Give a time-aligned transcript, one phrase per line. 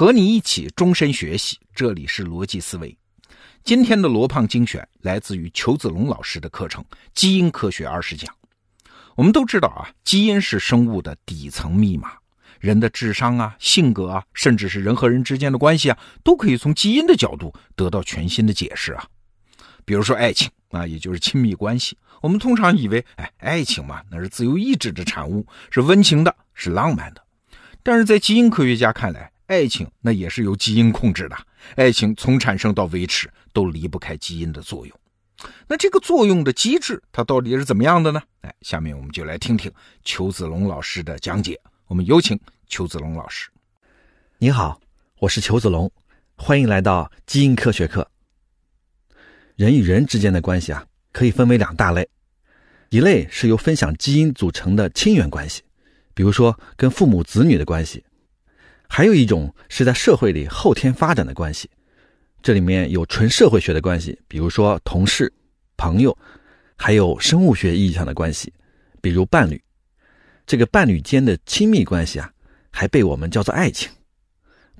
[0.00, 2.96] 和你一起终身学习，这里是逻辑思维。
[3.62, 6.82] 今天的罗胖精选来自于裘子龙老师的课程
[7.14, 8.34] 《基因科学二十讲》。
[9.14, 12.12] 我们都知道啊，基因是生物的底层密码，
[12.60, 19.06] 人的智商啊、性格啊，甚至是人和人之间的关系啊，都可以从基因的角度得到全新的解释啊。
[19.84, 27.22] 比如说爱情啊，也就是亲密关系，我们通常以为，哎，爱情嘛，那是自由意志的产物，是温情的，是浪漫的。
[27.82, 31.36] 但是在基因科学家看来，爱情那也是由基因控制的，
[31.74, 34.96] 爱情从产生到维持都离不开基因的作用。
[35.66, 38.22] 那这个作用的机制，它到底是怎么样的呢？
[38.42, 39.68] 哎，下面我们就来听听
[40.04, 41.60] 裘子龙老师的讲解。
[41.88, 43.50] 我们有请裘子龙老师。
[44.38, 44.80] 你好，
[45.18, 45.90] 我是裘子龙，
[46.36, 48.08] 欢迎来到基因科学课。
[49.56, 52.08] 人与人之间的关系啊，可以分为两大类，
[52.90, 55.62] 一类是由分享基因组成的亲缘关系，
[56.14, 58.04] 比如说跟父母子女的关系。
[58.92, 61.70] 还有一种是在社会里后天发展的关系，
[62.42, 65.32] 这里面有纯社会学的关系，比如说同事、
[65.76, 66.14] 朋友，
[66.74, 68.52] 还有生物学意义上的关系，
[69.00, 69.62] 比如伴侣。
[70.44, 72.28] 这个伴侣间的亲密关系啊，
[72.72, 73.88] 还被我们叫做爱情。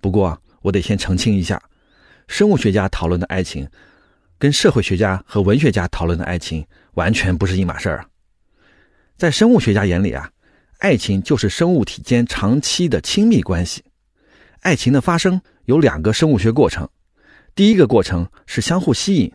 [0.02, 1.62] 不过我得先澄清一下，
[2.26, 3.66] 生物学家讨论的爱情，
[4.40, 8.06] 跟社会学家和文学家讨论的爱情完全不是一码事儿啊。
[9.16, 10.28] 在生物学家眼里啊，
[10.78, 13.80] 爱情就是生物体间长期的亲密关系。
[14.60, 16.88] 爱情的发生有两个生物学过程，
[17.54, 19.32] 第一个过程是相互吸引，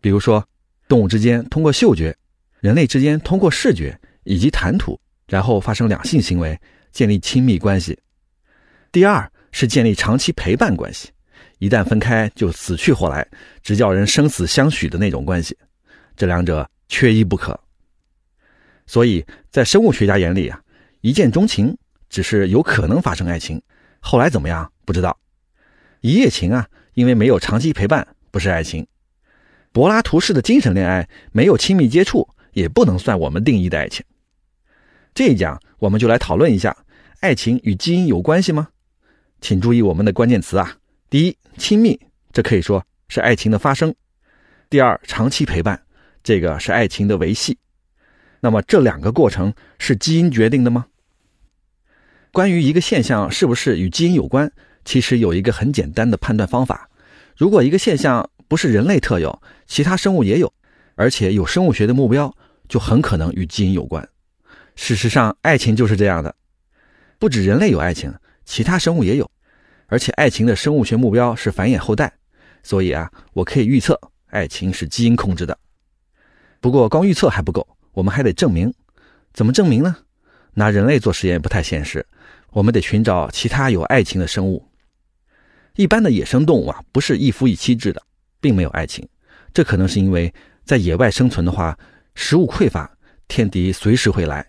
[0.00, 0.46] 比如说
[0.86, 2.16] 动物之间通过嗅觉，
[2.60, 6.58] 人类之间通过视觉以及谈吐，然后发生两性行为，
[6.92, 7.98] 建立亲密关系。
[8.92, 11.10] 第二是建立长期陪伴关系，
[11.58, 13.26] 一旦分开就死去活来，
[13.60, 15.56] 直叫人生死相许的那种关系，
[16.16, 17.58] 这两者缺一不可。
[18.86, 20.62] 所以在生物学家眼里啊，
[21.00, 21.76] 一见钟情
[22.08, 23.60] 只是有可能发生爱情。
[24.06, 24.70] 后来怎么样？
[24.84, 25.18] 不知道。
[26.02, 28.86] 一夜情啊，因为没有长期陪伴，不是爱情。
[29.72, 34.04] 柏拉图式的精神恋爱，没有亲密接触，也不能算我们定义的爱情。
[35.14, 36.76] 这一讲，我们就来讨论一下：
[37.20, 38.68] 爱情与基因有关系吗？
[39.40, 40.76] 请注意我们的关键词啊。
[41.08, 41.98] 第一，亲密，
[42.30, 43.90] 这可以说是爱情的发生；
[44.68, 45.82] 第二，长期陪伴，
[46.22, 47.56] 这个是爱情的维系。
[48.40, 50.84] 那么这两个过程是基因决定的吗？
[52.34, 54.50] 关于一个现象是不是与基因有关，
[54.84, 56.90] 其实有一个很简单的判断方法：
[57.36, 60.52] 如果一个现象不是人类特有，其他生物也有，
[60.96, 62.36] 而且有生物学的目标，
[62.68, 64.08] 就很可能与基因有关。
[64.74, 66.34] 事实上，爱情就是这样的，
[67.20, 68.12] 不止人类有爱情，
[68.44, 69.30] 其他生物也有，
[69.86, 72.12] 而且爱情的生物学目标是繁衍后代，
[72.64, 73.96] 所以啊，我可以预测
[74.30, 75.56] 爱情是基因控制的。
[76.60, 78.74] 不过，光预测还不够，我们还得证明。
[79.32, 79.94] 怎么证明呢？
[80.56, 82.04] 拿人类做实验不太现实。
[82.54, 84.64] 我们得寻找其他有爱情的生物。
[85.74, 88.00] 一般的野生动物啊，不是一夫一妻制的，
[88.40, 89.06] 并没有爱情。
[89.52, 90.32] 这可能是因为
[90.64, 91.76] 在野外生存的话，
[92.14, 92.88] 食物匮乏，
[93.26, 94.46] 天敌随时会来。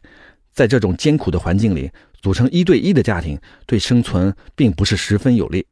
[0.54, 1.90] 在这种艰苦的环境里，
[2.22, 5.66] 组成一对一的家庭对生存并不是十分有利。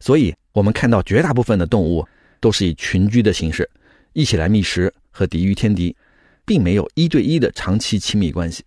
[0.00, 2.04] 所以，我们看到绝大部分的动物
[2.40, 3.70] 都是以群居的形式，
[4.12, 5.96] 一起来觅食和抵御天敌，
[6.44, 8.64] 并没有一对一的长期亲密关系。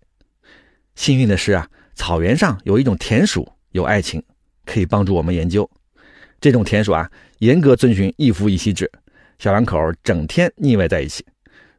[0.95, 1.69] 幸运的是啊。
[1.95, 4.21] 草原上有一种田鼠有爱情，
[4.65, 5.69] 可以帮助我们研究。
[6.41, 7.09] 这种田鼠啊，
[7.39, 8.91] 严格遵循一夫一妻制，
[9.39, 11.25] 小两口整天腻歪在一起。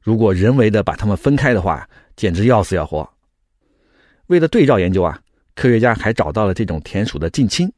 [0.01, 3.09] 如果人为的把它们分开的话，简直要死要活。
[4.27, 5.21] 为了对照研究啊，
[5.55, 7.71] 科学家还找到了这种田鼠的近亲，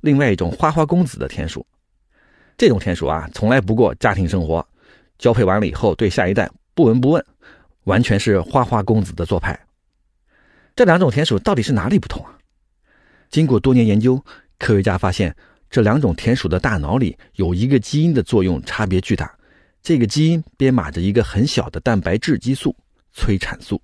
[0.00, 1.66] 另外一种花花公子的田鼠。
[2.56, 4.66] 这种田鼠啊，从来不过家庭生活，
[5.18, 7.24] 交配完了以后对下一代不闻不问，
[7.84, 9.58] 完全是花花公子的做派。
[10.80, 12.38] 这两种田鼠到底是哪里不同啊？
[13.28, 14.18] 经过多年研究，
[14.58, 15.36] 科学家发现
[15.68, 19.30] 这两种田鼠的大脑里有一个基因的作用差别巨大。
[19.82, 22.74] 这个基因编码着一个很小的蛋白质激素——
[23.12, 23.78] 催产素。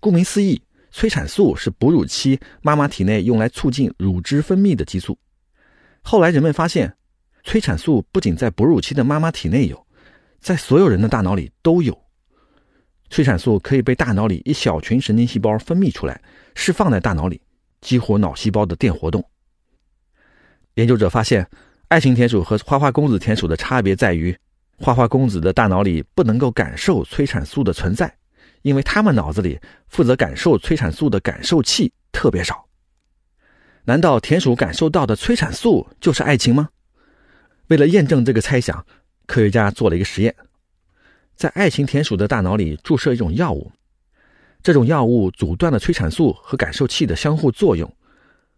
[0.00, 5.18] 顾名思义，催产素是哺乳期妈妈体内用来促进乳汁分泌的激素。
[6.00, 6.96] 后来人们发现，
[7.44, 9.86] 催产素不仅在哺乳期的妈妈体内有，
[10.40, 12.02] 在所有人的大脑里都有。
[13.12, 16.18] 催产素可以被大脑里一小群神经细胞分泌出来，
[16.54, 17.38] 释放在大脑里，
[17.82, 19.22] 激活脑细胞的电活动。
[20.76, 21.46] 研究者发现，
[21.88, 24.34] 爱情田鼠和花花公子田鼠的差别在于，
[24.78, 28.10] 花花公子的大脑里不能够感受催产素的存在，
[28.62, 32.64] 因为他们脑子里负责感受催产素的感受器特别少。
[33.84, 36.70] 难道田鼠感受到的催产素就是爱情吗？
[37.66, 38.86] 为了验证这个猜想，
[39.26, 40.34] 科学家做了一个实验。
[41.42, 43.68] 在爱情田鼠的大脑里注射一种药物，
[44.62, 47.92] 这种药物阻断了催产素和感受器的相互作用，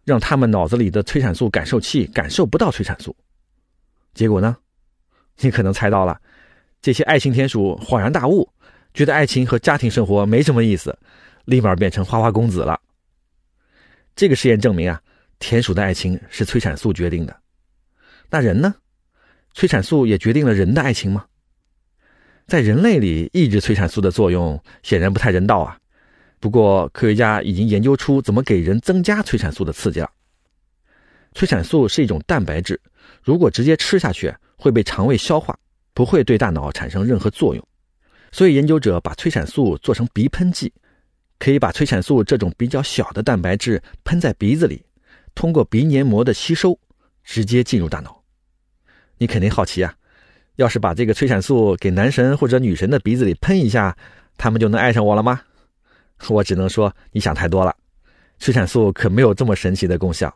[0.03, 3.15] 让他们脑子里的催产素感受器感受不到催产素。
[4.13, 4.55] 结果呢？
[5.39, 6.21] 你可能猜到了，
[6.79, 8.47] 这些爱情田鼠恍然大悟，
[8.93, 10.95] 觉得爱情和家庭生活没什么意思，
[11.45, 12.79] 立马变成花花公子了。
[14.15, 15.01] 这个实验证明啊，
[15.39, 17.35] 田鼠的爱情是催产素决定的。
[18.29, 18.75] 那人呢？
[19.55, 21.25] 催产素也决定了人的爱情吗？
[22.47, 25.77] 在人类里，抑制催产素的作用显然不太人道啊。
[26.39, 30.09] 不过，科学家已经研究出怎么给人增加催产素的刺激了。
[31.33, 32.79] 催产素是一种蛋白质，
[33.23, 35.57] 如果直接吃下去会被肠胃消化，
[35.93, 37.67] 不会对大脑产生任何作用。
[38.31, 40.71] 所以，研究者把催产素做成鼻喷剂，
[41.39, 44.85] 可以把催产素这种比较小的蛋白质喷在鼻子里，
[45.33, 46.77] 通过鼻黏膜的吸收，
[47.23, 48.23] 直接进入大脑。
[49.17, 49.95] 你肯定好奇啊，
[50.55, 53.95] 要是把这个催产素给男神或者女神的鼻子里喷一下，
[54.37, 55.41] 他们就能爱上我了吗？
[56.29, 57.75] 我只能说你想太多了，
[58.39, 60.33] 催产素可没有这么神奇的功效。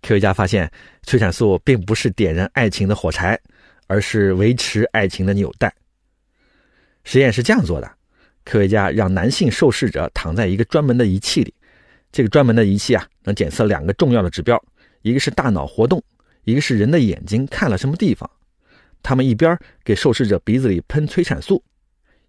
[0.00, 0.70] 科学家发现，
[1.02, 3.38] 催产素并不是点燃爱情的火柴，
[3.86, 5.72] 而是维持爱情的纽带。
[7.04, 7.90] 实验是这样做的：
[8.44, 11.52] 科学家让男性受试者躺在一个专门的仪器里，
[12.12, 14.60] 这个专门的仪器啊，能检测两个重要的指标，
[15.02, 16.02] 一个是大脑活动，
[16.44, 18.28] 一个是人的眼睛看了什么地方。
[19.02, 21.62] 他们一边给受试者鼻子里喷催产素。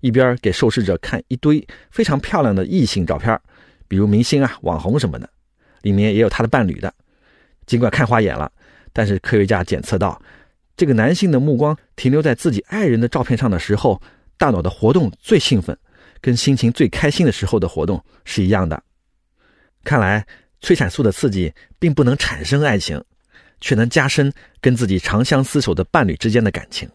[0.01, 3.39] 一边给受试者看一堆非常漂亮的异性照片，
[3.87, 5.29] 比如明星啊、网红什么的，
[5.81, 6.93] 里面也有他的伴侣的。
[7.65, 8.51] 尽管看花眼了，
[8.91, 10.21] 但是科学家检测到，
[10.75, 14.01] 这个男性的目光停留在自己爱人的照片上的时候，
[14.37, 15.77] 大脑的活动最兴奋，
[16.19, 18.83] 跟心情最开心的时候的活动是一样的。
[19.85, 20.27] 看来
[20.59, 23.01] 催产素的刺激并不能产生爱情，
[23.63, 24.29] 却能加深
[24.59, 26.89] 跟自己长相厮守的伴侣之间的感情。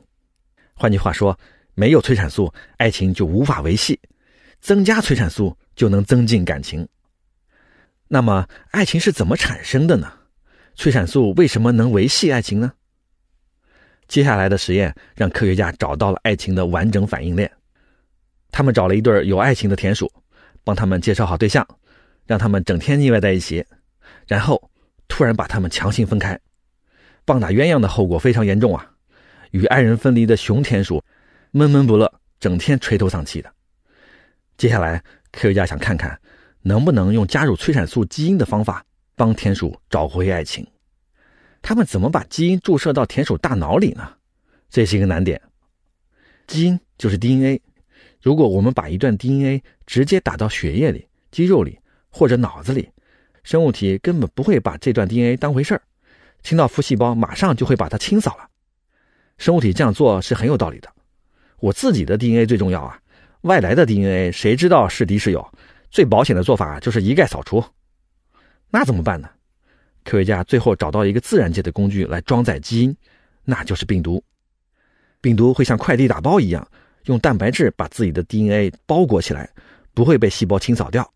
[0.74, 1.34] 换句话说。
[1.78, 3.94] 没有催产素，爱情就无法维系；
[4.60, 6.88] 增加催产素就能增进感情。
[8.08, 10.12] 那么，爱情是怎么产生的呢？
[10.74, 12.72] 催产素为什么能维系爱情呢？
[14.08, 17.48] 接下来的实验让科学家找到了爱情的完整反应链。
[18.50, 20.12] 他们找了一对有爱情的田鼠，
[20.64, 21.64] 帮他们介绍好对象，
[22.26, 23.64] 让他们整天腻歪在一起，
[24.26, 24.60] 然后
[25.06, 26.36] 突然把他们强行分开。
[27.28, 28.90] 棒打鸳鸯的后果非常严重啊！
[29.50, 31.04] 与爱人分离的雄田鼠。
[31.50, 32.10] 闷闷不乐，
[32.40, 33.52] 整天垂头丧气的。
[34.56, 36.18] 接下来，科学家想看看
[36.62, 38.82] 能不能用加入催产素基因的方法
[39.14, 40.66] 帮田鼠找回爱情。
[41.60, 44.08] 他们怎么把基因注射到田鼠大脑里呢？
[44.70, 45.38] 这是一个难点。
[46.46, 47.60] 基因就是 DNA，
[48.22, 51.78] 如果我们把一段 DNA 直接打到血液里、肌肉里
[52.08, 52.88] 或者脑子里，
[53.42, 55.82] 生物体根本不会把这段 DNA 当回事儿，
[56.48, 58.48] 听到负细胞马上就会把它清扫了。
[59.36, 60.90] 生物体这样做是很有道理的。
[61.58, 62.98] 我自己的 DNA 最重要啊，
[63.42, 65.46] 外来的 DNA 谁知道是敌是友？
[65.90, 67.62] 最保险的做法就是一概扫除。
[68.70, 69.28] 那怎么办呢？
[70.04, 72.96] 科学家最后找到一个自然界的工具来装载基因，
[73.44, 74.24] 那就是病毒。
[75.20, 76.66] 病毒会像快递打包一样，
[77.04, 79.50] 用蛋白质把自己的 DNA 包裹起来，
[79.92, 81.12] 不会被细胞清扫掉。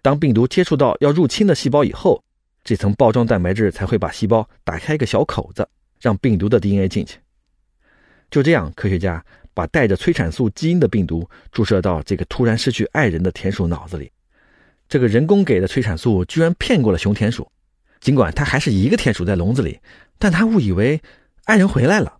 [0.00, 2.24] 当病毒接触到要入侵的细胞以后，
[2.66, 5.66] 这层包装蛋白质才会把细胞打开一个小口子，
[6.00, 7.16] 让病毒的 DNA 进去。
[8.28, 9.24] 就这样，科学家。
[9.54, 14.12] 把带着催产素基因的病毒注射到这个突然失去爱人的田鼠脑子里，
[14.86, 17.50] 这个人工给的催产素居然骗过了雄田鼠。
[17.98, 19.80] 尽管它还是一个田鼠在笼子里，
[20.18, 21.00] 但它误以为
[21.44, 22.18] 爱人回来了，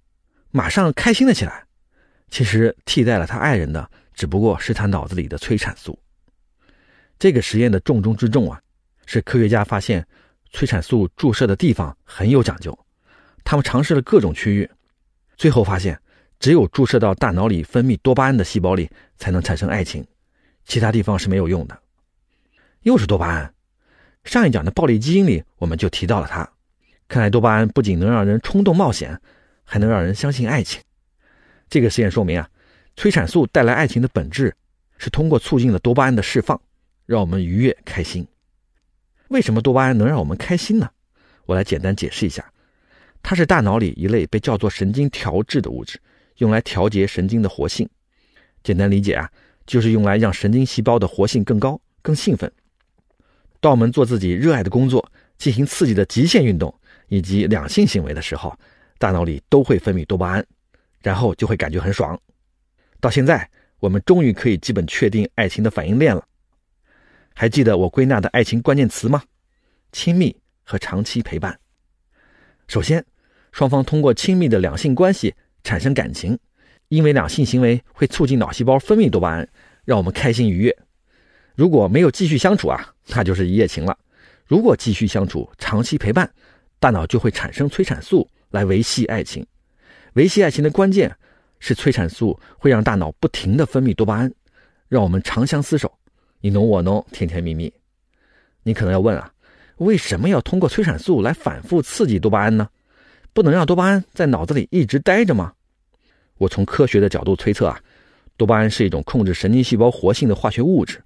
[0.50, 1.62] 马上开心了起来。
[2.30, 5.98] 其实替代了他爱人的只不过是他脑子里的催产素。
[7.18, 8.58] 这个实验的重中之重啊，
[9.04, 10.02] 是科学家发现
[10.56, 12.76] 催产素注射的地方很有讲究。
[13.44, 14.70] 他们尝试了各种区域，
[15.36, 16.00] 最后发现。
[16.38, 20.06] 只有注射到大脑里分泌多巴胺的细胞里才能产生爱情，
[20.66, 21.78] 其他地方是没有用的。
[22.82, 23.54] 又是多巴胺，
[24.24, 26.46] 上一讲的暴力基因里我们就提到了它。
[27.08, 29.18] 看来多巴胺不仅能让人冲动冒险，
[29.64, 30.80] 还能让人相信爱情。
[31.70, 32.48] 这个实验说明啊，
[32.96, 34.54] 催产素带来爱情的本质
[34.98, 36.60] 是通过促进了多巴胺的释放，
[37.06, 38.26] 让我们愉悦开心。
[39.28, 40.88] 为什么多巴胺能让我们开心呢？
[41.46, 42.44] 我来简单解释一下，
[43.22, 46.00] 它是大脑里一类被叫做神经调质的物质。
[46.38, 47.88] 用来调节神经的活性，
[48.62, 49.30] 简单理解啊，
[49.66, 52.52] 就是用来让神经细胞的活性更高、更兴奋。
[53.58, 56.72] 当我们做自己热爱的工作、进行刺激的极限运动
[57.08, 58.54] 以及两性行为的时候，
[58.98, 60.46] 大脑里都会分泌多巴胺，
[61.00, 62.20] 然后就会感觉很爽。
[63.00, 63.48] 到现在，
[63.80, 66.22] 我们终于可以基本确定爱情的反应链了。
[67.38, 69.22] 还记得我归纳的爱情关键词吗？
[69.92, 71.54] 亲密和长期陪伴。
[72.66, 73.04] 首先，
[73.52, 75.34] 双方通过亲密的两性关系。
[75.62, 76.38] 产生感情，
[76.90, 79.48] 因为两性行为会促进脑细胞分泌多巴胺，
[79.84, 80.78] 让我们开心愉悦。
[81.56, 83.98] 如果没有继续相处啊，那就是一夜情了。
[84.46, 86.32] 如果继续相处、长期陪伴，
[86.78, 89.44] 大脑就会产生催产素来维系爱情。
[90.12, 91.12] 维系爱情的关键
[91.58, 94.32] 是催产素会让大脑不停的分泌多巴胺，
[94.88, 95.92] 让我们长相厮守，
[96.40, 97.72] 你侬我侬，甜甜蜜蜜。
[98.62, 99.32] 你可能要问啊，
[99.78, 102.68] 为什么要通过催产素来反复刺激多巴胺呢？
[103.32, 105.52] 不能让多巴胺在脑子里一直待着吗？
[106.38, 107.80] 我从科学的角度推测啊，
[108.36, 111.02] 多巴胺是一种控制神经细胞活性的化学物质，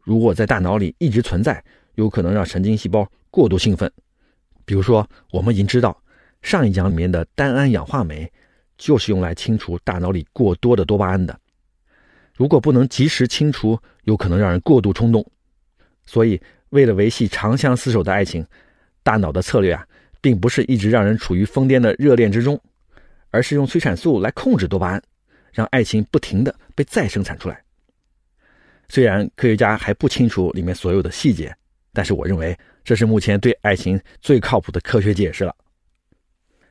[0.00, 1.62] 如果在大脑里一直存在。
[1.96, 3.92] 有可能让神经细胞过度兴奋，
[4.64, 5.94] 比如说，我们已经知道，
[6.40, 8.32] 上一讲里面的单胺氧化酶
[8.78, 11.38] 就是用来清除大脑里过多的多巴胺的。
[12.34, 15.24] 如果不能及时清除，有可能让人过度冲动。
[16.04, 18.46] 所以，为了维系长相厮守的爱情，
[19.02, 19.86] 大脑的策略啊，
[20.20, 22.60] 并不是一直让人处于疯癫的热恋之中，
[23.30, 25.02] 而是用催产素来控制多巴胺，
[25.52, 27.62] 让爱情不停的被再生产出来。
[28.88, 31.54] 虽然科学家还不清楚里面所有的细节。
[31.94, 35.54] 但是我认为这是目前对爱情最靠谱的科学解释了。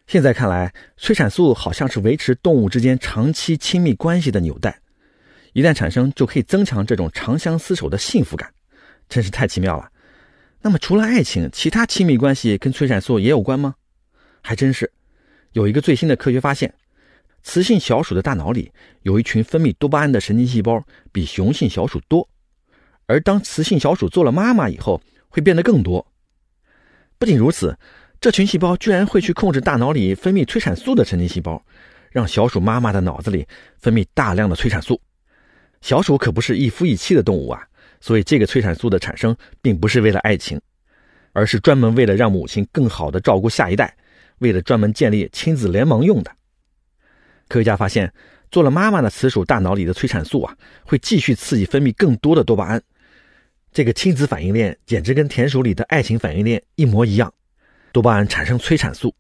[0.08, 4.80] 现在看来，催产素好像是维持动物之间长期亲密关系的纽带，
[5.54, 8.52] 一旦产生就可以增强这种长相厮守的幸福感，
[9.10, 9.92] 真是太奇妙了。
[10.62, 13.76] 那么除了爱情，其他亲密关系跟催产素也有关吗？
[14.42, 14.92] 还真是，
[15.54, 16.74] 有一个最新的科学发现，
[17.44, 22.28] 雌性小鼠的大脑里有一群分泌多巴胺的神经细胞比雄性小鼠多，
[23.06, 25.02] 而当雌性小鼠做了妈妈以后。
[25.34, 26.06] 会变得更多。
[27.18, 27.74] 不仅如此，
[28.20, 31.64] 这群细胞居然会去控制大脑里分泌催产素的神经细胞，
[32.10, 33.48] 让小鼠妈妈的脑子里
[33.80, 35.00] 分泌大量的催产素。
[35.82, 37.62] 小鼠可不是一夫一妻的动物啊，
[38.00, 40.60] 所以这个催产素的产生并不是为了爱情，
[41.34, 43.96] 而是专门为了让母亲更好的照顾下一代，
[44.40, 46.32] 为了专门建立亲子联盟用的。
[47.48, 48.12] 科学家发现，
[48.50, 52.82] 做了妈妈的雌鼠大脑里的催产素啊，会继续刺激分泌更多的多巴胺。
[53.74, 57.34] 这个亲子反应链简直跟田鼠里的爱情反应链一模一样，
[57.92, 59.14] 多巴胺产生催产素，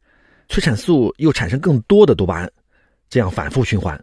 [0.47, 2.51] 催产素又产生更多的多巴胺，
[3.09, 3.99] 这样反复循环。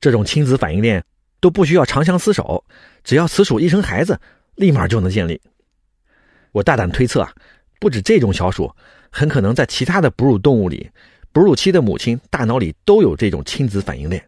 [0.00, 1.02] 这种亲子反应链
[1.42, 2.64] 都不需要长相厮守，
[3.02, 4.18] 只要雌鼠一生孩子，
[4.54, 5.38] 立马就能建立。
[6.52, 7.32] 我大胆推测啊，
[7.80, 8.72] 不止这种小鼠，
[9.10, 10.88] 很可能在其他的哺乳动物里，
[11.32, 14.24] 哺乳期的母亲大脑里都有这种亲子反应链，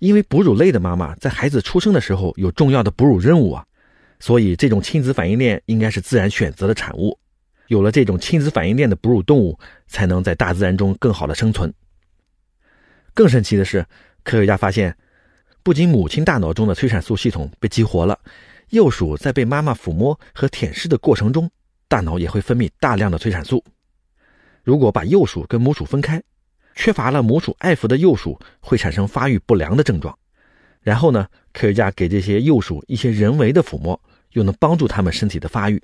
[0.00, 3.64] 因为哺乳类的妈妈在孩子出生的时候有重要的哺乳任务啊。
[4.20, 7.18] 所以，这种亲子反应链应该是自然选择的产物。
[7.68, 11.72] 有了这种亲子反应链的哺乳动物，才能在大自然中更好的生存。
[13.14, 13.84] 更神奇的是，
[14.22, 14.96] 科学家发现，
[15.64, 18.20] 不仅母亲大脑中的催产素系统被激活了，
[18.68, 21.50] 幼鼠在被妈妈抚摸和舔舐的过程中，
[21.88, 23.64] 大脑也会分泌大量的催产素。
[24.62, 26.22] 如果把幼鼠跟母鼠分开，
[26.74, 30.16] 缺乏了母鼠爱抚的幼鼠会产生发育不良的症状。
[30.82, 33.98] 然后呢，科学家给这些幼鼠一些人为的抚摸，
[34.32, 35.82] 又能帮助它们身体的发育。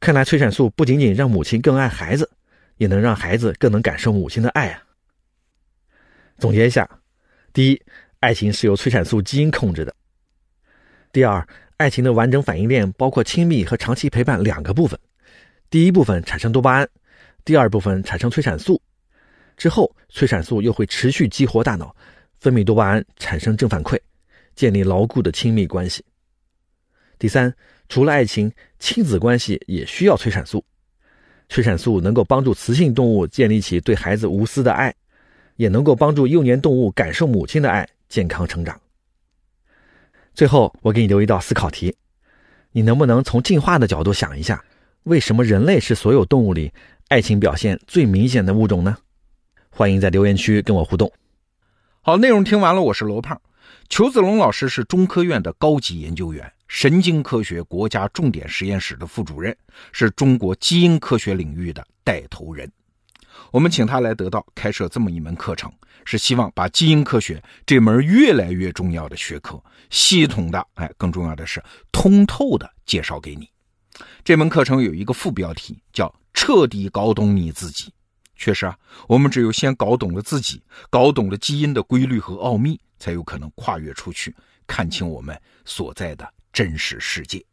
[0.00, 2.30] 看来催产素不仅仅让母亲更爱孩子，
[2.76, 4.82] 也能让孩子更能感受母亲的爱啊。
[6.36, 6.86] 总结一下：
[7.54, 7.82] 第一，
[8.20, 9.90] 爱情是由催产素基因控制的；
[11.10, 11.46] 第二，
[11.78, 14.98] 爱情的完整反应链包括亲密和长期陪伴两个部分，
[15.70, 16.86] 第一部分产生多巴胺，
[17.46, 18.78] 第二部分产生催产素，
[19.56, 21.96] 之后催产素又会持续激活大脑。
[22.38, 23.98] 分泌多巴胺，产生正反馈，
[24.54, 26.04] 建立牢固的亲密关系。
[27.18, 27.54] 第三，
[27.88, 30.62] 除了爱情，亲子关系也需要催产素。
[31.48, 34.94] 催产素能够帮助雌性动物建立起对孩子无私的爱，
[35.56, 38.78] 也能够帮助幼年动物感受母亲的爱，健康成长。
[40.34, 41.96] 最后，我给你留一道思考题：
[42.72, 44.62] 你能不能从进化的角度想一下，
[45.04, 46.72] 为什么人类是所有动物里
[47.08, 48.98] 爱情表现最明显的物种呢？
[49.70, 51.10] 欢迎在留言区跟我互动。
[52.02, 53.40] 好，内容听完了，我是罗胖。
[53.88, 59.56] 裘子龙老师是中科院的高级研究员，神经科学国家重点实验室的副主任，
[59.92, 62.70] 是中国基因科学领域的带头人。
[63.50, 65.72] 我们请他来得到开设这么一门课程，
[66.04, 73.48] 是希望把基因科学这门越来越重要的学科，系统的，哎，更重要的是通透的介绍给你。
[74.24, 77.92] 这门课程有一个副标题，叫“彻底搞懂你自己”。
[78.36, 78.74] 确实啊，
[79.06, 84.34] 我们只有先搞懂了自己，搞懂了基因的规律和奥秘，才有可能跨越出去，
[84.66, 87.44] 看清我们所在的真实世界。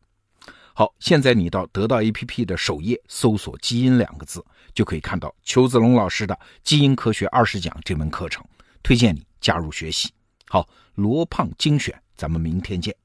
[0.78, 8.46] 好，现在你到得到 APP 的首页搜索“基因”两个字，就可以看到邱子龙老师的《基因科学二十讲》这门课程，
[8.84, 10.12] 推荐你加入学习。
[10.48, 12.96] 好，罗胖精选，咱们明天见。